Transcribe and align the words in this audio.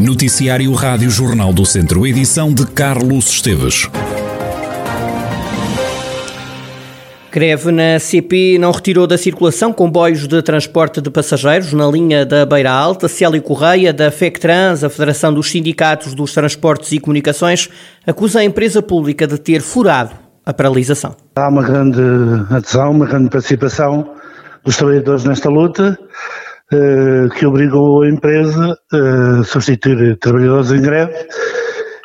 Noticiário 0.00 0.72
Rádio 0.72 1.10
Jornal 1.10 1.52
do 1.52 1.66
Centro, 1.66 2.06
edição 2.06 2.54
de 2.54 2.66
Carlos 2.66 3.28
Esteves. 3.28 3.86
Greve 7.30 7.70
na 7.70 7.98
CP 7.98 8.56
não 8.58 8.72
retirou 8.72 9.06
da 9.06 9.18
circulação 9.18 9.74
comboios 9.74 10.26
de 10.26 10.40
transporte 10.40 11.02
de 11.02 11.10
passageiros 11.10 11.74
na 11.74 11.86
linha 11.86 12.24
da 12.24 12.46
Beira 12.46 12.72
Alta. 12.72 13.08
Célio 13.08 13.42
Correia, 13.42 13.92
da 13.92 14.10
FECTRANS, 14.10 14.82
a 14.84 14.88
Federação 14.88 15.34
dos 15.34 15.50
Sindicatos 15.50 16.14
dos 16.14 16.32
Transportes 16.32 16.90
e 16.92 16.98
Comunicações, 16.98 17.68
acusa 18.06 18.40
a 18.40 18.44
empresa 18.44 18.80
pública 18.80 19.26
de 19.26 19.36
ter 19.36 19.60
furado 19.60 20.12
a 20.46 20.54
paralisação. 20.54 21.14
Há 21.36 21.46
uma 21.46 21.62
grande 21.62 22.00
adesão, 22.48 22.92
uma 22.92 23.04
grande 23.04 23.28
participação 23.28 24.12
dos 24.64 24.78
trabalhadores 24.78 25.24
nesta 25.24 25.50
luta, 25.50 25.98
que 27.36 27.46
obrigou 27.46 28.02
a 28.02 28.08
empresa 28.08 28.76
a 28.92 29.44
substituir 29.44 30.16
trabalhadores 30.18 30.70
em 30.70 30.80
greve 30.80 31.14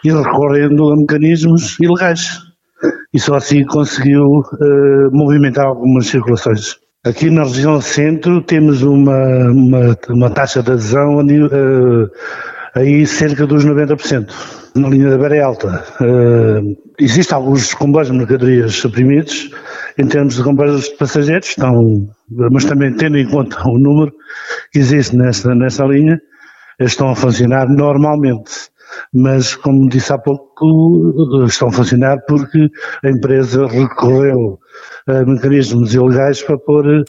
e 0.03 0.12
recorrendo 0.12 0.91
a 0.91 0.98
mecanismos 0.98 1.77
ilegais. 1.80 2.40
E 3.13 3.20
só 3.20 3.35
assim 3.35 3.63
conseguiu 3.66 4.43
eh, 4.62 5.09
movimentar 5.12 5.66
algumas 5.66 6.07
circulações. 6.07 6.76
Aqui 7.05 7.30
na 7.30 7.43
região 7.43 7.80
centro 7.80 8.41
temos 8.41 8.81
uma, 8.81 9.52
uma, 9.52 9.98
uma 10.09 10.30
taxa 10.31 10.63
de 10.63 10.71
adesão 10.71 11.20
uh, 11.20 12.09
aí 12.75 13.07
cerca 13.07 13.47
dos 13.47 13.65
90%. 13.65 14.29
Na 14.75 14.89
linha 14.89 15.09
da 15.09 15.17
Beira 15.17 15.45
Alta 15.45 15.85
uh, 16.02 16.77
existem 16.99 17.35
alguns 17.35 17.73
comboios 17.73 18.11
de 18.11 18.17
mercadorias 18.17 18.75
suprimidos 18.75 19.49
em 19.98 20.05
termos 20.05 20.35
de 20.35 20.43
comboios 20.43 20.89
de 20.89 20.98
passageiros, 20.98 21.48
estão, 21.48 21.73
mas 22.51 22.65
também 22.65 22.93
tendo 22.93 23.17
em 23.17 23.27
conta 23.27 23.57
o 23.65 23.79
número 23.79 24.11
que 24.71 24.79
existe 24.79 25.15
nesta, 25.15 25.55
nesta 25.55 25.85
linha, 25.85 26.20
estão 26.79 27.09
a 27.09 27.15
funcionar 27.15 27.67
normalmente. 27.70 28.51
Mas, 29.13 29.55
como 29.55 29.89
disse 29.89 30.13
há 30.13 30.17
pouco, 30.17 31.45
estão 31.48 31.70
a 31.70 31.71
funcionar 31.71 32.17
porque 32.27 32.70
a 33.04 33.10
empresa 33.10 33.65
recorreu 33.67 34.60
a 35.07 35.26
mecanismos 35.26 35.93
ilegais 35.93 36.43
para 36.43 36.57
pôr 36.57 37.04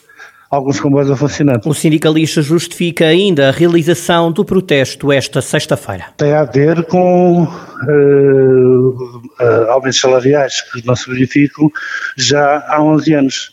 alguns 0.49 0.79
comboios 0.79 1.11
a 1.11 1.15
funcionar. 1.15 1.59
O 1.65 1.73
sindicalista 1.73 2.41
justifica 2.41 3.05
ainda 3.05 3.49
a 3.49 3.51
realização 3.51 4.31
do 4.31 4.45
protesto 4.45 5.11
esta 5.11 5.41
sexta-feira. 5.41 6.05
Tem 6.17 6.33
a 6.33 6.43
ver 6.43 6.85
com 6.85 7.43
uh, 7.43 8.89
uh, 9.39 9.71
aumentos 9.71 9.99
salariais 9.99 10.61
que 10.61 10.85
não 10.85 10.95
se 10.95 11.09
verificam 11.09 11.71
já 12.15 12.63
há 12.67 12.81
11 12.81 13.13
anos. 13.13 13.51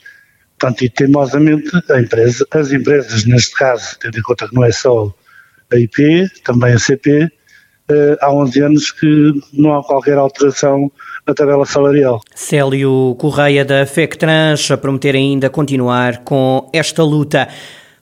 Portanto, 0.58 0.82
e 0.82 0.88
teimosamente 0.88 1.70
empresa, 1.98 2.46
as 2.52 2.72
empresas, 2.72 3.24
neste 3.24 3.54
caso, 3.54 3.98
tendo 3.98 4.18
em 4.18 4.22
conta 4.22 4.48
que 4.48 4.54
não 4.54 4.64
é 4.64 4.72
só 4.72 5.12
a 5.72 5.76
IP, 5.76 6.28
também 6.44 6.72
a 6.72 6.78
CP, 6.78 7.30
uh, 7.90 8.16
há 8.20 8.32
11 8.32 8.60
anos 8.60 8.90
que 8.90 9.32
não 9.52 9.74
há 9.74 9.82
qualquer 9.82 10.18
alteração 10.18 10.90
na 11.26 11.34
tabela 11.34 11.64
salarial. 11.64 12.20
Célio 12.34 13.14
Correia 13.18 13.64
da 13.64 13.86
FECTRANS 13.86 14.70
a 14.70 14.76
prometer 14.76 15.14
ainda 15.14 15.48
continuar 15.48 16.18
com 16.18 16.68
esta 16.72 17.02
luta. 17.02 17.48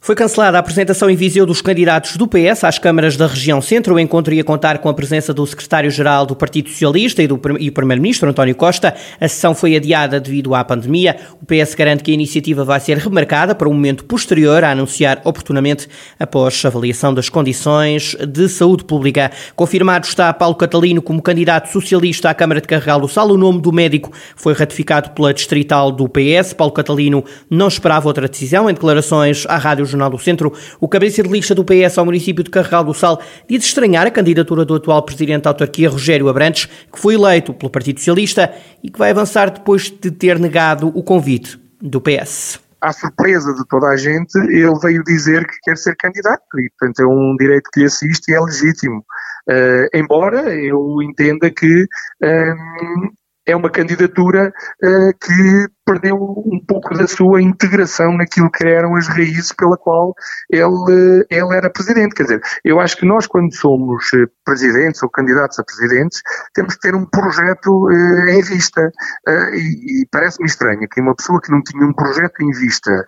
Foi 0.04 0.16
cancelada 0.16 0.58
a 0.58 0.60
apresentação 0.60 1.08
em 1.08 1.14
Viseu 1.14 1.46
dos 1.46 1.62
candidatos 1.62 2.16
do 2.16 2.26
PS 2.26 2.64
às 2.64 2.76
câmaras 2.76 3.16
da 3.16 3.28
região 3.28 3.62
centro. 3.62 3.94
O 3.94 4.00
encontro 4.00 4.34
ia 4.34 4.42
contar 4.42 4.78
com 4.78 4.88
a 4.88 4.94
presença 4.94 5.32
do 5.32 5.46
secretário-geral 5.46 6.26
do 6.26 6.34
Partido 6.34 6.70
Socialista 6.70 7.22
e 7.22 7.28
do 7.28 7.40
e 7.60 7.70
primeiro-ministro 7.70 8.28
António 8.28 8.56
Costa. 8.56 8.96
A 9.20 9.28
sessão 9.28 9.54
foi 9.54 9.76
adiada 9.76 10.18
devido 10.18 10.56
à 10.56 10.64
pandemia. 10.64 11.16
O 11.40 11.46
PS 11.46 11.76
garante 11.76 12.02
que 12.02 12.10
a 12.10 12.14
iniciativa 12.14 12.64
vai 12.64 12.80
ser 12.80 12.98
remarcada 12.98 13.54
para 13.54 13.68
um 13.68 13.74
momento 13.74 14.04
posterior 14.04 14.64
a 14.64 14.72
anunciar 14.72 15.20
oportunamente 15.22 15.88
após 16.18 16.64
avaliação 16.64 17.14
das 17.14 17.28
condições 17.28 18.16
de 18.26 18.48
saúde 18.48 18.82
pública. 18.82 19.30
Confirmado 19.54 20.04
está 20.04 20.32
Paulo 20.32 20.56
Catalino 20.56 21.00
como 21.00 21.22
candidato 21.22 21.68
socialista 21.70 22.28
à 22.28 22.34
Câmara 22.34 22.60
de 22.60 22.66
Carregal 22.66 22.98
do 22.98 23.06
Sal. 23.06 23.30
O 23.30 23.36
nome 23.36 23.60
do 23.60 23.70
médico 23.70 24.10
foi 24.34 24.52
ratificado 24.52 25.10
pela 25.10 25.32
distrital 25.32 25.92
do 25.92 26.08
PS. 26.08 26.54
Paulo 26.54 26.72
Catalino 26.72 27.24
não 27.48 27.68
esperava 27.68 28.08
outra 28.08 28.26
decisão. 28.26 28.68
Em 28.68 28.74
declarações 28.74 29.46
à 29.46 29.58
Rádio 29.58 29.91
Jornal 29.92 30.10
do 30.10 30.18
Centro, 30.18 30.52
o 30.80 30.88
cabeça 30.88 31.22
de 31.22 31.28
lista 31.28 31.54
do 31.54 31.64
PS 31.64 31.98
ao 31.98 32.04
município 32.04 32.42
de 32.42 32.50
Carregal 32.50 32.84
do 32.84 32.92
Sal 32.92 33.20
diz 33.48 33.64
estranhar 33.64 34.06
a 34.06 34.10
candidatura 34.10 34.64
do 34.64 34.74
atual 34.74 35.02
presidente 35.02 35.44
da 35.44 35.50
autarquia, 35.50 35.88
Rogério 35.88 36.28
Abrantes, 36.28 36.66
que 36.92 36.98
foi 36.98 37.14
eleito 37.14 37.54
pelo 37.54 37.70
Partido 37.70 37.98
Socialista 37.98 38.52
e 38.82 38.90
que 38.90 38.98
vai 38.98 39.10
avançar 39.10 39.50
depois 39.50 39.90
de 39.90 40.10
ter 40.10 40.38
negado 40.38 40.90
o 40.94 41.02
convite 41.02 41.60
do 41.80 42.00
PS 42.00 42.60
à 42.82 42.92
surpresa 42.92 43.54
de 43.54 43.64
toda 43.68 43.86
a 43.86 43.96
gente, 43.96 44.36
ele 44.36 44.76
veio 44.82 45.04
dizer 45.04 45.46
que 45.46 45.56
quer 45.62 45.76
ser 45.76 45.94
candidato 45.96 46.42
e, 46.58 46.68
portanto, 46.70 47.00
é 47.00 47.06
um 47.06 47.36
direito 47.38 47.70
que 47.72 47.80
lhe 47.80 47.86
assiste 47.86 48.28
e 48.28 48.34
é 48.34 48.40
legítimo. 48.40 49.04
Uh, 49.48 49.86
embora 49.94 50.52
eu 50.52 51.00
entenda 51.00 51.48
que 51.48 51.86
um, 52.20 53.10
é 53.46 53.51
uma 53.62 53.70
candidatura 53.70 54.52
uh, 54.82 55.18
que 55.18 55.68
perdeu 55.84 56.16
um 56.16 56.60
pouco 56.66 56.96
da 56.96 57.06
sua 57.06 57.42
integração 57.42 58.16
naquilo 58.16 58.50
que 58.50 58.66
eram 58.66 58.94
as 58.94 59.08
raízes 59.08 59.52
pela 59.52 59.76
qual 59.76 60.14
ele, 60.50 61.26
ele 61.28 61.56
era 61.56 61.70
presidente. 61.70 62.14
Quer 62.14 62.22
dizer, 62.22 62.40
eu 62.64 62.80
acho 62.80 62.96
que 62.96 63.06
nós, 63.06 63.26
quando 63.26 63.52
somos 63.54 64.04
eh, 64.14 64.26
presidentes 64.44 65.02
ou 65.02 65.10
candidatos 65.10 65.58
a 65.58 65.64
presidentes, 65.64 66.22
temos 66.54 66.74
que 66.74 66.80
ter 66.80 66.94
um 66.94 67.04
projeto 67.04 67.86
uh, 67.86 68.28
em 68.28 68.42
vista. 68.42 68.80
Uh, 69.28 69.54
e, 69.54 70.02
e 70.02 70.06
parece-me 70.10 70.46
estranho 70.46 70.88
que 70.88 71.00
uma 71.00 71.14
pessoa 71.14 71.40
que 71.40 71.50
não 71.50 71.62
tinha 71.62 71.84
um 71.84 71.92
projeto 71.92 72.40
em 72.42 72.50
vista 72.52 73.04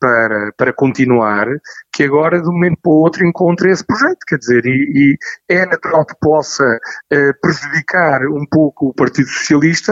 para, 0.00 0.52
para 0.56 0.72
continuar, 0.72 1.46
que 1.92 2.02
agora, 2.04 2.40
de 2.40 2.48
um 2.48 2.52
momento 2.52 2.78
para 2.82 2.90
o 2.90 3.02
outro, 3.02 3.24
encontre 3.24 3.70
esse 3.70 3.84
projeto. 3.84 4.18
Quer 4.26 4.38
dizer, 4.38 4.66
e, 4.66 5.16
e 5.48 5.54
é 5.54 5.66
natural 5.66 6.04
que 6.04 6.14
possa 6.20 6.64
prejudicar 7.40 8.22
um 8.26 8.44
pouco 8.50 8.88
o 8.88 8.94
Partido 8.94 9.28
Socialista, 9.28 9.87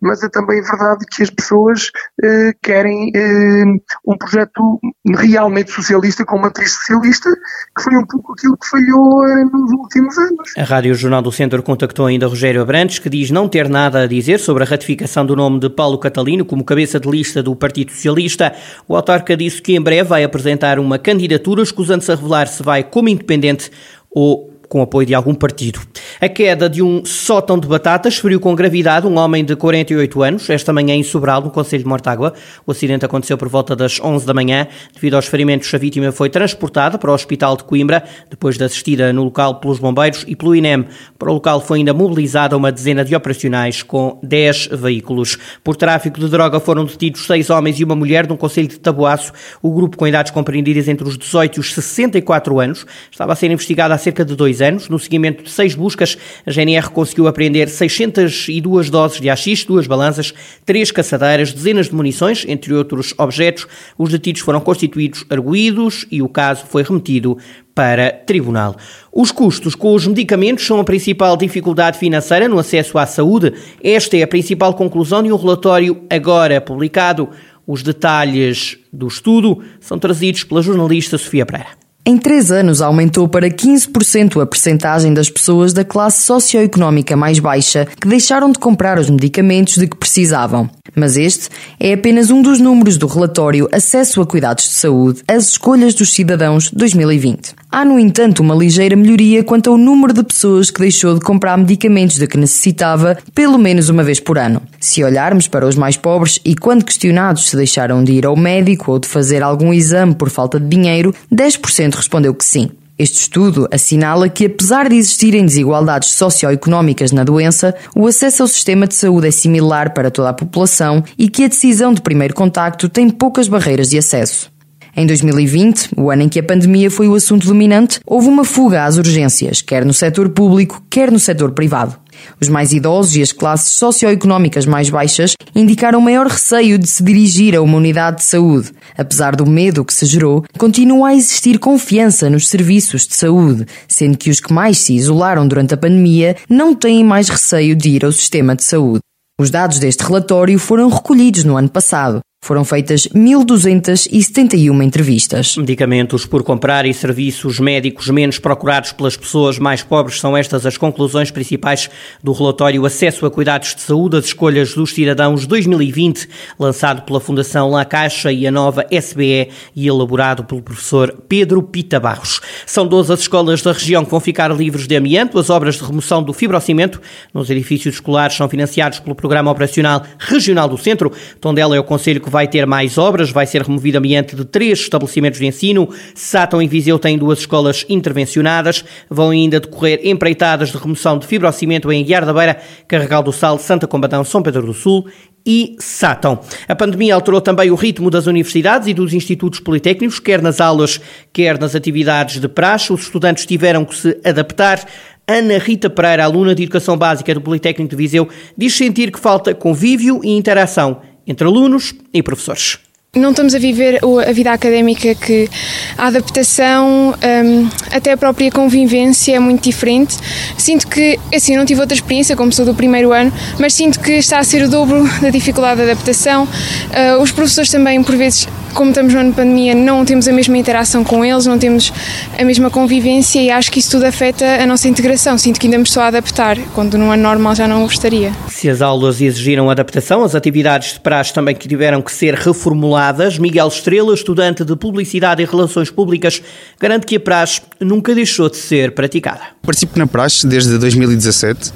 mas 0.00 0.22
é 0.22 0.28
também 0.28 0.60
verdade 0.62 1.04
que 1.10 1.22
as 1.22 1.30
pessoas 1.30 1.90
eh, 2.22 2.52
querem 2.62 3.10
eh, 3.14 3.64
um 4.06 4.16
projeto 4.16 4.78
realmente 5.16 5.70
socialista 5.70 6.24
com 6.24 6.38
matriz 6.38 6.72
socialista, 6.72 7.30
que 7.76 7.82
foi 7.82 7.96
um 7.96 8.04
pouco 8.06 8.32
aquilo 8.32 8.56
que 8.58 8.68
falhou 8.68 9.26
eh, 9.26 9.44
nos 9.44 9.72
últimos 9.72 10.18
anos. 10.18 10.52
A 10.56 10.64
Rádio 10.64 10.94
Jornal 10.94 11.22
do 11.22 11.32
Centro 11.32 11.62
contactou 11.62 12.06
ainda 12.06 12.26
Rogério 12.26 12.60
Abrantes, 12.60 12.98
que 12.98 13.08
diz 13.08 13.30
não 13.30 13.48
ter 13.48 13.68
nada 13.68 14.02
a 14.02 14.06
dizer 14.06 14.38
sobre 14.38 14.64
a 14.64 14.66
ratificação 14.66 15.24
do 15.24 15.34
nome 15.34 15.60
de 15.60 15.70
Paulo 15.70 15.98
Catalino 15.98 16.44
como 16.44 16.64
cabeça 16.64 17.00
de 17.00 17.10
lista 17.10 17.42
do 17.42 17.56
Partido 17.56 17.92
Socialista. 17.92 18.54
O 18.86 18.94
autarca 18.94 19.36
disse 19.36 19.62
que 19.62 19.74
em 19.74 19.80
breve 19.80 20.08
vai 20.08 20.24
apresentar 20.24 20.78
uma 20.78 20.98
candidatura, 20.98 21.62
escusando-se 21.62 22.12
a 22.12 22.14
revelar 22.14 22.46
se 22.48 22.62
vai 22.62 22.84
como 22.84 23.08
independente 23.08 23.70
ou 24.10 24.55
com 24.68 24.82
apoio 24.82 25.06
de 25.06 25.14
algum 25.14 25.34
partido. 25.34 25.80
A 26.20 26.28
queda 26.28 26.68
de 26.68 26.82
um 26.82 27.04
sótão 27.04 27.58
de 27.58 27.68
batatas 27.68 28.16
feriu 28.16 28.40
com 28.40 28.54
gravidade 28.54 29.06
um 29.06 29.18
homem 29.18 29.44
de 29.44 29.54
48 29.54 30.22
anos, 30.22 30.50
esta 30.50 30.72
manhã 30.72 30.94
em 30.94 31.02
Sobral, 31.02 31.42
no 31.42 31.50
Conselho 31.50 31.82
de 31.82 31.88
Mortágua. 31.88 32.32
O 32.66 32.72
acidente 32.72 33.04
aconteceu 33.04 33.36
por 33.36 33.48
volta 33.48 33.76
das 33.76 34.00
11 34.00 34.26
da 34.26 34.32
manhã. 34.32 34.66
Devido 34.94 35.14
aos 35.14 35.26
ferimentos, 35.26 35.72
a 35.74 35.78
vítima 35.78 36.10
foi 36.12 36.30
transportada 36.30 36.98
para 36.98 37.10
o 37.10 37.14
Hospital 37.14 37.56
de 37.56 37.64
Coimbra, 37.64 38.02
depois 38.30 38.56
de 38.56 38.64
assistida 38.64 39.12
no 39.12 39.24
local 39.24 39.60
pelos 39.60 39.78
bombeiros 39.78 40.24
e 40.26 40.34
pelo 40.34 40.54
INEM. 40.54 40.86
Para 41.18 41.30
o 41.30 41.34
local 41.34 41.60
foi 41.60 41.78
ainda 41.78 41.92
mobilizada 41.92 42.56
uma 42.56 42.72
dezena 42.72 43.04
de 43.04 43.14
operacionais 43.14 43.82
com 43.82 44.18
10 44.22 44.68
veículos. 44.72 45.38
Por 45.62 45.76
tráfico 45.76 46.18
de 46.18 46.28
droga 46.28 46.58
foram 46.60 46.84
detidos 46.84 47.26
seis 47.26 47.50
homens 47.50 47.78
e 47.78 47.84
uma 47.84 47.94
mulher 47.94 48.26
no 48.26 48.36
Conselho 48.36 48.68
de 48.68 48.78
Taboaço. 48.78 49.32
O 49.62 49.70
grupo 49.70 49.96
com 49.96 50.06
idades 50.06 50.32
compreendidas 50.32 50.88
entre 50.88 51.06
os 51.06 51.18
18 51.18 51.56
e 51.56 51.60
os 51.60 51.74
64 51.74 52.58
anos 52.60 52.86
estava 53.10 53.32
a 53.32 53.36
ser 53.36 53.50
investigado 53.50 53.92
há 53.92 53.98
cerca 53.98 54.24
de 54.24 54.34
dois 54.34 54.55
dois 54.56 54.62
anos. 54.62 54.88
No 54.88 54.98
seguimento 54.98 55.42
de 55.42 55.50
seis 55.50 55.74
buscas, 55.74 56.16
a 56.46 56.50
GNR 56.50 56.90
conseguiu 56.90 57.26
apreender 57.26 57.68
602 57.68 58.90
doses 58.90 59.20
de 59.20 59.28
AX, 59.28 59.64
duas 59.64 59.86
balanças, 59.86 60.32
três 60.64 60.90
caçadeiras, 60.90 61.52
dezenas 61.52 61.88
de 61.88 61.94
munições, 61.94 62.44
entre 62.48 62.72
outros 62.72 63.14
objetos. 63.18 63.66
Os 63.98 64.10
detidos 64.10 64.42
foram 64.42 64.60
constituídos 64.60 65.24
arguídos 65.28 66.06
e 66.10 66.22
o 66.22 66.28
caso 66.28 66.64
foi 66.66 66.82
remetido 66.82 67.36
para 67.74 68.10
tribunal. 68.10 68.74
Os 69.12 69.30
custos 69.30 69.74
com 69.74 69.94
os 69.94 70.06
medicamentos 70.06 70.66
são 70.66 70.80
a 70.80 70.84
principal 70.84 71.36
dificuldade 71.36 71.98
financeira 71.98 72.48
no 72.48 72.58
acesso 72.58 72.96
à 72.98 73.04
saúde. 73.04 73.52
Esta 73.82 74.16
é 74.16 74.22
a 74.22 74.26
principal 74.26 74.72
conclusão 74.74 75.22
de 75.22 75.30
um 75.30 75.36
relatório 75.36 76.02
agora 76.08 76.60
publicado. 76.60 77.28
Os 77.66 77.82
detalhes 77.82 78.78
do 78.92 79.08
estudo 79.08 79.62
são 79.80 79.98
trazidos 79.98 80.44
pela 80.44 80.62
jornalista 80.62 81.18
Sofia 81.18 81.44
Pereira. 81.44 81.85
Em 82.08 82.16
três 82.16 82.52
anos 82.52 82.80
aumentou 82.80 83.26
para 83.26 83.50
15% 83.50 84.40
a 84.40 84.46
percentagem 84.46 85.12
das 85.12 85.28
pessoas 85.28 85.72
da 85.72 85.84
classe 85.84 86.22
socioeconómica 86.22 87.16
mais 87.16 87.40
baixa 87.40 87.84
que 88.00 88.06
deixaram 88.06 88.52
de 88.52 88.60
comprar 88.60 88.96
os 88.96 89.10
medicamentos 89.10 89.74
de 89.74 89.88
que 89.88 89.96
precisavam. 89.96 90.70
Mas 90.94 91.16
este 91.16 91.48
é 91.80 91.92
apenas 91.92 92.30
um 92.30 92.40
dos 92.40 92.60
números 92.60 92.96
do 92.96 93.08
relatório 93.08 93.68
Acesso 93.72 94.22
a 94.22 94.26
Cuidados 94.26 94.68
de 94.68 94.74
Saúde, 94.74 95.24
as 95.26 95.48
escolhas 95.48 95.94
dos 95.94 96.12
cidadãos 96.12 96.70
2020. 96.70 97.56
Há, 97.76 97.84
no 97.84 97.98
entanto, 97.98 98.40
uma 98.40 98.54
ligeira 98.54 98.96
melhoria 98.96 99.44
quanto 99.44 99.68
ao 99.68 99.76
número 99.76 100.14
de 100.14 100.22
pessoas 100.22 100.70
que 100.70 100.80
deixou 100.80 101.12
de 101.12 101.20
comprar 101.20 101.58
medicamentos 101.58 102.16
de 102.16 102.26
que 102.26 102.38
necessitava 102.38 103.18
pelo 103.34 103.58
menos 103.58 103.90
uma 103.90 104.02
vez 104.02 104.18
por 104.18 104.38
ano. 104.38 104.62
Se 104.80 105.04
olharmos 105.04 105.46
para 105.46 105.66
os 105.66 105.76
mais 105.76 105.94
pobres 105.94 106.40
e 106.42 106.54
quando 106.54 106.86
questionados 106.86 107.50
se 107.50 107.54
deixaram 107.54 108.02
de 108.02 108.12
ir 108.12 108.24
ao 108.24 108.34
médico 108.34 108.92
ou 108.92 108.98
de 108.98 109.06
fazer 109.06 109.42
algum 109.42 109.74
exame 109.74 110.14
por 110.14 110.30
falta 110.30 110.58
de 110.58 110.66
dinheiro, 110.66 111.14
10% 111.30 111.96
respondeu 111.96 112.32
que 112.32 112.46
sim. 112.46 112.70
Este 112.98 113.20
estudo 113.20 113.68
assinala 113.70 114.26
que, 114.30 114.46
apesar 114.46 114.88
de 114.88 114.96
existirem 114.96 115.44
desigualdades 115.44 116.12
socioeconómicas 116.12 117.12
na 117.12 117.24
doença, 117.24 117.74
o 117.94 118.06
acesso 118.06 118.42
ao 118.42 118.48
sistema 118.48 118.86
de 118.86 118.94
saúde 118.94 119.28
é 119.28 119.30
similar 119.30 119.92
para 119.92 120.10
toda 120.10 120.30
a 120.30 120.32
população 120.32 121.04
e 121.18 121.28
que 121.28 121.44
a 121.44 121.48
decisão 121.48 121.92
de 121.92 122.00
primeiro 122.00 122.32
contacto 122.32 122.88
tem 122.88 123.10
poucas 123.10 123.48
barreiras 123.48 123.90
de 123.90 123.98
acesso. 123.98 124.55
Em 124.98 125.04
2020, 125.06 125.90
o 125.94 126.10
ano 126.10 126.22
em 126.22 126.28
que 126.28 126.40
a 126.40 126.42
pandemia 126.42 126.90
foi 126.90 127.06
o 127.06 127.14
assunto 127.14 127.46
dominante, 127.46 128.00
houve 128.06 128.28
uma 128.28 128.46
fuga 128.46 128.84
às 128.84 128.96
urgências, 128.96 129.60
quer 129.60 129.84
no 129.84 129.92
setor 129.92 130.30
público, 130.30 130.82
quer 130.88 131.12
no 131.12 131.18
setor 131.18 131.52
privado. 131.52 131.94
Os 132.40 132.48
mais 132.48 132.72
idosos 132.72 133.14
e 133.14 133.20
as 133.20 133.30
classes 133.30 133.72
socioeconómicas 133.72 134.64
mais 134.64 134.88
baixas 134.88 135.34
indicaram 135.54 136.00
maior 136.00 136.26
receio 136.26 136.78
de 136.78 136.88
se 136.88 137.02
dirigir 137.02 137.54
a 137.54 137.60
uma 137.60 137.76
unidade 137.76 138.18
de 138.18 138.24
saúde. 138.24 138.72
Apesar 138.96 139.36
do 139.36 139.44
medo 139.44 139.84
que 139.84 139.92
se 139.92 140.06
gerou, 140.06 140.42
continua 140.56 141.08
a 141.08 141.14
existir 141.14 141.58
confiança 141.58 142.30
nos 142.30 142.48
serviços 142.48 143.06
de 143.06 143.16
saúde, 143.16 143.66
sendo 143.86 144.16
que 144.16 144.30
os 144.30 144.40
que 144.40 144.50
mais 144.50 144.78
se 144.78 144.94
isolaram 144.94 145.46
durante 145.46 145.74
a 145.74 145.76
pandemia 145.76 146.36
não 146.48 146.74
têm 146.74 147.04
mais 147.04 147.28
receio 147.28 147.76
de 147.76 147.90
ir 147.90 148.02
ao 148.02 148.12
sistema 148.12 148.56
de 148.56 148.64
saúde. 148.64 149.00
Os 149.38 149.50
dados 149.50 149.78
deste 149.78 150.02
relatório 150.02 150.58
foram 150.58 150.88
recolhidos 150.88 151.44
no 151.44 151.58
ano 151.58 151.68
passado. 151.68 152.20
Foram 152.46 152.64
feitas 152.64 153.08
1.271 153.08 154.84
entrevistas. 154.84 155.56
Medicamentos 155.56 156.24
por 156.24 156.44
comprar 156.44 156.86
e 156.86 156.94
serviços 156.94 157.58
médicos 157.58 158.08
menos 158.08 158.38
procurados 158.38 158.92
pelas 158.92 159.16
pessoas 159.16 159.58
mais 159.58 159.82
pobres 159.82 160.20
são 160.20 160.36
estas 160.36 160.64
as 160.64 160.76
conclusões 160.76 161.32
principais 161.32 161.90
do 162.22 162.30
relatório 162.30 162.86
Acesso 162.86 163.26
a 163.26 163.30
Cuidados 163.32 163.74
de 163.74 163.80
Saúde, 163.80 164.18
as 164.18 164.26
escolhas 164.26 164.74
dos 164.74 164.94
cidadãos 164.94 165.44
2020, 165.44 166.28
lançado 166.56 167.02
pela 167.02 167.18
Fundação 167.18 167.68
La 167.68 167.84
Caixa 167.84 168.30
e 168.30 168.46
a 168.46 168.52
nova 168.52 168.86
SBE 168.92 169.48
e 169.74 169.88
elaborado 169.88 170.44
pelo 170.44 170.62
professor 170.62 171.16
Pedro 171.28 171.60
Pita 171.64 171.98
Barros. 171.98 172.40
São 172.64 172.86
12 172.86 173.12
as 173.12 173.20
escolas 173.22 173.60
da 173.60 173.72
região 173.72 174.04
que 174.04 174.10
vão 174.12 174.20
ficar 174.20 174.54
livres 174.54 174.86
de 174.86 174.94
amianto. 174.94 175.36
As 175.36 175.50
obras 175.50 175.74
de 175.74 175.82
remoção 175.82 176.22
do 176.22 176.32
fibrocimento 176.32 177.02
nos 177.34 177.50
edifícios 177.50 177.96
escolares 177.96 178.36
são 178.36 178.48
financiados 178.48 179.00
pelo 179.00 179.16
Programa 179.16 179.50
Operacional 179.50 180.04
Regional 180.16 180.68
do 180.68 180.78
Centro. 180.78 181.10
Tondela 181.40 181.74
é 181.74 181.80
o 181.80 181.82
conselho 181.82 182.20
que 182.20 182.35
vai 182.36 182.46
ter 182.46 182.66
mais 182.66 182.98
obras, 182.98 183.30
vai 183.30 183.46
ser 183.46 183.62
removido 183.62 183.96
ambiente 183.96 184.36
de 184.36 184.44
três 184.44 184.80
estabelecimentos 184.80 185.40
de 185.40 185.46
ensino. 185.46 185.88
Sátão 186.14 186.60
e 186.60 186.68
Viseu 186.68 186.98
têm 186.98 187.16
duas 187.16 187.38
escolas 187.38 187.86
intervencionadas. 187.88 188.84
Vão 189.08 189.30
ainda 189.30 189.58
decorrer 189.58 190.00
empreitadas 190.04 190.68
de 190.68 190.76
remoção 190.76 191.18
de 191.18 191.26
fibrocimento 191.26 191.90
em 191.90 192.04
Guiar 192.04 192.26
da 192.26 192.34
Beira, 192.34 192.58
Carregal 192.86 193.22
do 193.22 193.32
Sal, 193.32 193.58
Santa 193.58 193.86
Combatão, 193.86 194.22
São 194.22 194.42
Pedro 194.42 194.66
do 194.66 194.74
Sul 194.74 195.06
e 195.46 195.76
Sátão. 195.78 196.38
A 196.68 196.76
pandemia 196.76 197.14
alterou 197.14 197.40
também 197.40 197.70
o 197.70 197.74
ritmo 197.74 198.10
das 198.10 198.26
universidades 198.26 198.86
e 198.86 198.92
dos 198.92 199.14
institutos 199.14 199.58
politécnicos, 199.58 200.20
quer 200.20 200.42
nas 200.42 200.60
aulas, 200.60 201.00
quer 201.32 201.58
nas 201.58 201.74
atividades 201.74 202.38
de 202.38 202.48
praxe. 202.48 202.92
Os 202.92 203.00
estudantes 203.04 203.46
tiveram 203.46 203.82
que 203.82 203.96
se 203.96 204.20
adaptar. 204.22 204.84
Ana 205.26 205.56
Rita 205.56 205.88
Pereira, 205.88 206.24
aluna 206.24 206.54
de 206.54 206.64
Educação 206.64 206.98
Básica 206.98 207.32
do 207.32 207.40
Politécnico 207.40 207.88
de 207.88 207.96
Viseu, 207.96 208.28
diz 208.58 208.74
sentir 208.74 209.10
que 209.10 209.18
falta 209.18 209.54
convívio 209.54 210.20
e 210.22 210.36
interação 210.36 211.00
entre 211.26 211.46
alunos 211.46 211.94
e 212.12 212.22
professores 212.22 212.78
não 213.16 213.30
estamos 213.30 213.54
a 213.54 213.58
viver 213.58 213.98
a 214.26 214.32
vida 214.32 214.52
académica 214.52 215.14
que 215.14 215.48
a 215.96 216.06
adaptação, 216.06 217.14
um, 217.14 217.68
até 217.90 218.12
a 218.12 218.16
própria 218.16 218.50
convivência 218.50 219.34
é 219.34 219.38
muito 219.38 219.62
diferente. 219.62 220.16
Sinto 220.56 220.86
que, 220.86 221.18
assim, 221.34 221.56
não 221.56 221.64
tive 221.64 221.80
outra 221.80 221.94
experiência 221.94 222.36
como 222.36 222.52
sou 222.52 222.64
do 222.64 222.74
primeiro 222.74 223.12
ano, 223.12 223.32
mas 223.58 223.74
sinto 223.74 224.00
que 224.00 224.12
está 224.12 224.38
a 224.38 224.44
ser 224.44 224.62
o 224.62 224.68
dobro 224.68 225.02
da 225.20 225.30
dificuldade 225.30 225.82
de 225.82 225.90
adaptação. 225.90 226.44
Uh, 226.44 227.22
os 227.22 227.32
professores 227.32 227.70
também, 227.70 228.02
por 228.02 228.16
vezes, 228.16 228.46
como 228.76 228.90
estamos 228.90 229.14
no 229.14 229.20
ano 229.20 229.30
de 229.30 229.36
pandemia, 229.36 229.74
não 229.74 230.04
temos 230.04 230.28
a 230.28 230.32
mesma 230.32 230.58
interação 230.58 231.02
com 231.02 231.24
eles, 231.24 231.46
não 231.46 231.58
temos 231.58 231.90
a 232.38 232.44
mesma 232.44 232.68
convivência 232.68 233.40
e 233.40 233.50
acho 233.50 233.72
que 233.72 233.80
isso 233.80 233.92
tudo 233.92 234.04
afeta 234.04 234.44
a 234.62 234.66
nossa 234.66 234.86
integração. 234.86 235.38
Sinto 235.38 235.58
que 235.58 235.66
ainda 235.66 235.78
me 235.78 235.84
estou 235.84 236.02
a 236.02 236.08
adaptar, 236.08 236.58
quando 236.74 236.98
no 236.98 237.10
ano 237.10 237.22
normal 237.22 237.54
já 237.54 237.66
não 237.66 237.82
gostaria. 237.84 238.32
Se 238.48 238.68
as 238.68 238.82
aulas 238.82 239.22
exigiram 239.22 239.70
adaptação, 239.70 240.22
as 240.22 240.34
atividades 240.34 240.92
de 240.92 241.00
praxe 241.00 241.32
também 241.32 241.54
que 241.54 241.66
tiveram 241.66 242.02
que 242.02 242.12
ser 242.12 242.34
reformuladas. 242.34 243.38
Miguel 243.38 243.68
Estrela, 243.68 244.12
estudante 244.12 244.62
de 244.62 244.76
Publicidade 244.76 245.42
e 245.42 245.46
Relações 245.46 245.90
Públicas, 245.90 246.42
garante 246.78 247.06
que 247.06 247.16
a 247.16 247.20
praxe 247.20 247.62
nunca 247.80 248.14
deixou 248.14 248.50
de 248.50 248.58
ser 248.58 248.92
praticada. 248.92 249.40
Participo 249.62 249.98
na 249.98 250.06
praxe 250.06 250.46
desde 250.46 250.76
2017, 250.76 251.72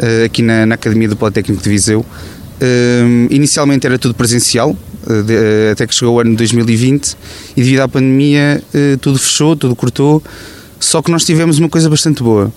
eh, 0.00 0.24
aqui 0.24 0.42
na, 0.42 0.66
na 0.66 0.74
Academia 0.74 1.08
do 1.08 1.14
Politécnico 1.14 1.62
de 1.62 1.70
Viseu. 1.70 2.04
Um, 2.62 3.26
inicialmente 3.30 3.86
era 3.86 3.98
tudo 3.98 4.12
presencial, 4.12 4.76
de, 5.06 5.32
uh, 5.32 5.72
até 5.72 5.86
que 5.86 5.94
chegou 5.94 6.16
o 6.16 6.20
ano 6.20 6.30
de 6.30 6.36
2020 6.36 7.16
e 7.56 7.62
devido 7.62 7.80
à 7.80 7.88
pandemia 7.88 8.62
uh, 8.74 8.98
tudo 8.98 9.18
fechou, 9.18 9.56
tudo 9.56 9.74
cortou. 9.74 10.22
Só 10.78 11.02
que 11.02 11.10
nós 11.10 11.24
tivemos 11.24 11.58
uma 11.58 11.68
coisa 11.68 11.90
bastante 11.90 12.22
boa. 12.22 12.52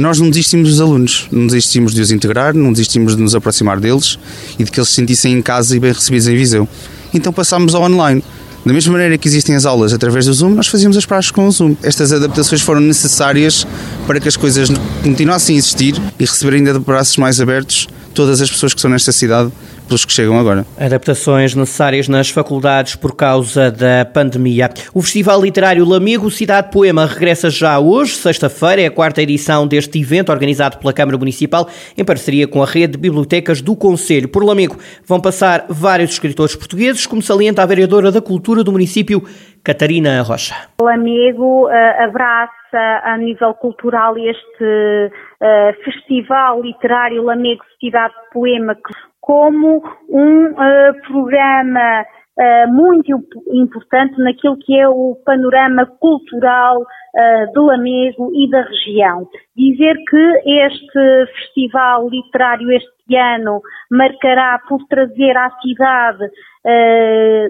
Nós 0.00 0.20
não 0.20 0.30
desistimos 0.30 0.70
dos 0.70 0.80
alunos, 0.80 1.26
não 1.32 1.44
desistimos 1.44 1.92
de 1.92 2.00
os 2.00 2.12
integrar, 2.12 2.54
não 2.54 2.70
desistimos 2.70 3.16
de 3.16 3.22
nos 3.22 3.34
aproximar 3.34 3.80
deles 3.80 4.16
e 4.56 4.62
de 4.62 4.70
que 4.70 4.78
eles 4.78 4.88
se 4.88 4.94
sentissem 4.94 5.34
em 5.34 5.42
casa 5.42 5.76
e 5.76 5.80
bem 5.80 5.92
recebidos 5.92 6.28
em 6.28 6.36
Viseu. 6.36 6.68
Então 7.12 7.32
passámos 7.32 7.74
ao 7.74 7.82
online. 7.82 8.22
Da 8.64 8.72
mesma 8.72 8.92
maneira 8.92 9.18
que 9.18 9.26
existem 9.26 9.56
as 9.56 9.66
aulas 9.66 9.92
através 9.92 10.26
do 10.26 10.32
Zoom, 10.32 10.50
nós 10.50 10.68
fazíamos 10.68 10.96
as 10.96 11.04
praxes 11.04 11.32
com 11.32 11.48
o 11.48 11.50
Zoom. 11.50 11.74
Estas 11.82 12.12
adaptações 12.12 12.62
foram 12.62 12.80
necessárias 12.80 13.66
para 14.06 14.20
que 14.20 14.28
as 14.28 14.36
coisas 14.36 14.68
continuassem 15.02 15.56
a 15.56 15.58
existir 15.58 16.00
e 16.18 16.24
receberem 16.24 16.60
ainda 16.60 16.74
de 16.74 16.78
braços 16.78 17.16
mais 17.16 17.40
abertos 17.40 17.88
todas 18.14 18.40
as 18.40 18.48
pessoas 18.48 18.72
que 18.72 18.78
estão 18.78 18.90
nesta 18.90 19.10
cidade 19.10 19.50
pelos 19.92 20.04
que 20.06 20.12
chegam 20.12 20.38
agora. 20.38 20.64
Adaptações 20.80 21.54
necessárias 21.54 22.08
nas 22.08 22.30
faculdades 22.30 22.96
por 22.96 23.14
causa 23.14 23.70
da 23.70 24.06
pandemia. 24.06 24.70
O 24.94 25.02
Festival 25.02 25.42
Literário 25.42 25.86
Lamego 25.86 26.30
Cidade 26.30 26.70
Poema 26.70 27.04
regressa 27.04 27.50
já 27.50 27.78
hoje, 27.78 28.14
sexta-feira, 28.14 28.80
é 28.80 28.86
a 28.86 28.90
quarta 28.90 29.20
edição 29.20 29.66
deste 29.66 30.00
evento 30.00 30.32
organizado 30.32 30.78
pela 30.78 30.94
Câmara 30.94 31.18
Municipal 31.18 31.68
em 31.96 32.04
parceria 32.04 32.48
com 32.48 32.62
a 32.62 32.66
rede 32.66 32.92
de 32.92 32.98
bibliotecas 32.98 33.60
do 33.60 33.76
Conselho. 33.76 34.28
Por 34.28 34.42
Lamego 34.42 34.78
vão 35.04 35.20
passar 35.20 35.66
vários 35.68 36.12
escritores 36.12 36.56
portugueses, 36.56 37.06
como 37.06 37.20
salienta 37.20 37.62
a 37.62 37.66
vereadora 37.66 38.10
da 38.10 38.22
Cultura 38.22 38.64
do 38.64 38.72
município, 38.72 39.22
Catarina 39.62 40.22
Rocha. 40.22 40.54
Lamego 40.80 41.66
uh, 41.66 42.02
abraça 42.02 43.02
a 43.04 43.18
nível 43.18 43.52
cultural 43.54 44.16
este 44.16 44.64
uh, 44.64 45.84
festival 45.84 46.62
literário 46.62 47.22
Lamego 47.22 47.62
Cidade 47.78 48.14
Poema 48.32 48.74
que 48.74 49.11
como 49.22 49.80
um 50.10 50.46
uh, 50.46 51.02
programa 51.06 52.02
uh, 52.02 52.72
muito 52.72 53.22
importante 53.52 54.20
naquilo 54.20 54.58
que 54.58 54.76
é 54.76 54.88
o 54.88 55.16
panorama 55.24 55.86
cultural 55.86 56.80
uh, 56.80 57.52
do 57.54 57.62
Lamego 57.62 58.32
e 58.34 58.50
da 58.50 58.62
região. 58.62 59.28
Dizer 59.56 59.94
que 60.10 60.42
este 60.44 61.32
festival 61.38 62.08
literário 62.08 62.70
este 62.72 63.16
ano 63.16 63.62
marcará 63.90 64.58
por 64.68 64.84
trazer 64.88 65.36
à 65.36 65.50
cidade 65.62 66.30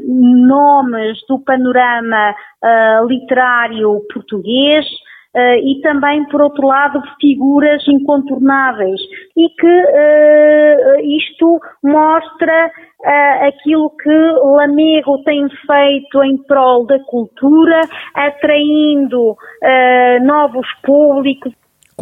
nomes 0.09 1.19
do 1.29 1.39
panorama 1.45 2.35
literário 3.07 4.01
português, 4.13 4.87
Uh, 5.35 5.57
e 5.65 5.81
também, 5.81 6.27
por 6.27 6.43
outro 6.43 6.67
lado, 6.67 7.03
figuras 7.19 7.83
incontornáveis 7.89 9.01
e 9.35 9.49
que 9.49 9.67
isto 11.17 11.61
mostra 11.83 12.67
uh, 12.69 13.49
aquilo 13.49 13.91
que 13.91 14.11
Lamego 14.43 15.23
tem 15.25 15.49
feito 15.49 16.25
em 16.25 16.37
prol 16.45 16.87
da 16.87 16.99
cultura, 17.01 17.81
atraindo 18.15 19.37
novos 20.23 20.67
públicos 20.83 21.53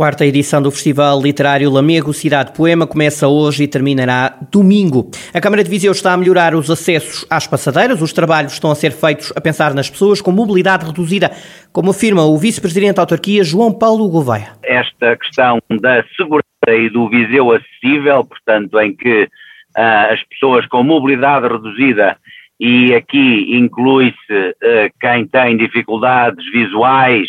Quarta 0.00 0.24
edição 0.24 0.62
do 0.62 0.70
Festival 0.70 1.20
Literário 1.20 1.68
Lamego 1.68 2.14
Cidade 2.14 2.52
Poema 2.52 2.86
começa 2.86 3.26
hoje 3.26 3.64
e 3.64 3.68
terminará 3.68 4.38
domingo. 4.50 5.10
A 5.34 5.40
Câmara 5.40 5.64
de 5.64 5.68
Viseu 5.68 5.90
está 5.90 6.12
a 6.12 6.16
melhorar 6.16 6.54
os 6.54 6.70
acessos 6.70 7.26
às 7.28 7.46
passadeiras. 7.46 8.00
Os 8.00 8.12
trabalhos 8.12 8.52
estão 8.52 8.70
a 8.70 8.74
ser 8.74 8.92
feitos 8.92 9.32
a 9.34 9.40
pensar 9.40 9.74
nas 9.74 9.90
pessoas 9.90 10.22
com 10.22 10.30
mobilidade 10.30 10.86
reduzida, 10.86 11.30
como 11.72 11.90
afirma 11.90 12.24
o 12.24 12.38
Vice-Presidente 12.38 12.94
da 12.94 13.02
Autarquia, 13.02 13.42
João 13.42 13.72
Paulo 13.72 14.08
Gouveia. 14.08 14.52
Esta 14.62 15.16
questão 15.16 15.58
da 15.82 16.02
segurança 16.16 16.49
e 16.68 16.88
do 16.90 17.08
Viseu 17.08 17.52
acessível, 17.52 18.24
portanto, 18.24 18.78
em 18.80 18.94
que 18.94 19.24
uh, 19.24 20.12
as 20.12 20.22
pessoas 20.24 20.66
com 20.66 20.82
mobilidade 20.82 21.48
reduzida 21.48 22.16
e 22.58 22.94
aqui 22.94 23.56
inclui-se 23.56 24.32
uh, 24.32 24.92
quem 25.00 25.26
tem 25.26 25.56
dificuldades 25.56 26.44
visuais, 26.50 27.28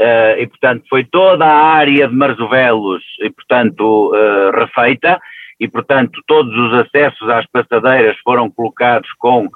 Uh, 0.00 0.40
e, 0.40 0.46
portanto, 0.48 0.84
foi 0.88 1.04
toda 1.04 1.44
a 1.44 1.74
área 1.74 2.08
de 2.08 2.14
Marzovelos, 2.14 3.04
e, 3.20 3.30
portanto, 3.30 4.10
refeita, 4.52 5.20
e, 5.60 5.68
portanto, 5.68 6.20
todos 6.26 6.52
os 6.56 6.74
acessos 6.74 7.28
às 7.28 7.46
passadeiras 7.46 8.16
foram 8.24 8.50
colocados 8.50 9.08
com 9.18 9.48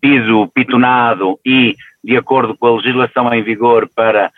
piso 0.00 0.48
pitonado 0.52 1.38
e 1.46 1.76
de 2.02 2.16
acordo 2.16 2.56
com 2.56 2.66
a 2.66 2.76
legislação 2.76 3.32
em 3.32 3.42
vigor 3.42 3.88
para 3.94 4.32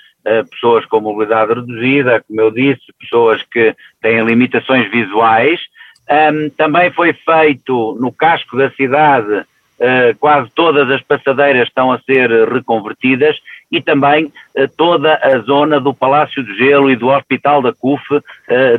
pessoas 0.50 0.84
com 0.86 1.00
mobilidade 1.00 1.54
reduzida, 1.54 2.22
como 2.26 2.40
eu 2.40 2.50
disse, 2.50 2.82
pessoas 3.00 3.42
que 3.42 3.74
têm 4.02 4.24
limitações 4.24 4.90
visuais. 4.90 5.60
Um, 6.10 6.50
também 6.50 6.90
foi 6.90 7.12
feito 7.12 7.96
no 8.00 8.10
casco 8.12 8.56
da 8.56 8.70
cidade, 8.70 9.44
quase 10.18 10.50
todas 10.54 10.90
as 10.90 11.00
passadeiras 11.02 11.68
estão 11.68 11.92
a 11.92 12.00
ser 12.00 12.30
reconvertidas 12.48 13.36
e 13.70 13.80
também 13.80 14.32
toda 14.76 15.14
a 15.22 15.38
zona 15.40 15.78
do 15.78 15.94
Palácio 15.94 16.42
do 16.42 16.52
Gelo 16.56 16.90
e 16.90 16.96
do 16.96 17.08
Hospital 17.08 17.62
da 17.62 17.72
CUF 17.72 18.02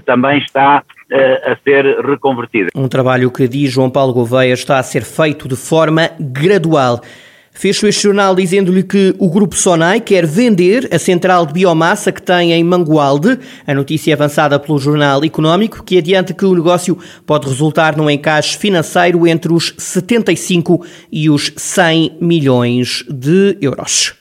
também 0.05 0.39
está 0.39 0.83
a 1.45 1.55
ser 1.63 2.01
reconvertida. 2.05 2.69
Um 2.75 2.89
trabalho 2.89 3.31
que, 3.31 3.47
diz 3.47 3.71
João 3.71 3.89
Paulo 3.89 4.11
Gouveia, 4.11 4.53
está 4.53 4.77
a 4.77 4.83
ser 4.83 5.03
feito 5.03 5.47
de 5.47 5.55
forma 5.55 6.09
gradual. 6.19 6.99
Fecho 7.59 7.87
este 7.87 8.03
jornal 8.03 8.33
dizendo-lhe 8.35 8.83
que 8.83 9.13
o 9.19 9.29
Grupo 9.29 9.53
Sonai 9.53 9.99
quer 9.99 10.25
vender 10.25 10.87
a 10.93 10.97
central 10.97 11.45
de 11.45 11.51
biomassa 11.51 12.09
que 12.09 12.21
tem 12.21 12.53
em 12.53 12.63
Mangualde. 12.63 13.37
A 13.67 13.73
notícia 13.73 14.11
é 14.11 14.13
avançada 14.13 14.57
pelo 14.57 14.79
Jornal 14.79 15.25
Económico, 15.25 15.83
que 15.83 15.97
adianta 15.97 16.33
que 16.33 16.45
o 16.45 16.55
negócio 16.55 16.97
pode 17.25 17.49
resultar 17.49 17.97
num 17.97 18.09
encaixe 18.09 18.57
financeiro 18.57 19.27
entre 19.27 19.51
os 19.51 19.73
75 19.77 20.85
e 21.11 21.29
os 21.29 21.51
100 21.57 22.19
milhões 22.21 23.03
de 23.09 23.57
euros. 23.59 24.18